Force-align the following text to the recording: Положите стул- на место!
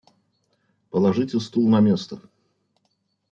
Положите 0.95 1.39
стул- 1.47 1.69
на 1.75 1.79
место! 1.89 2.19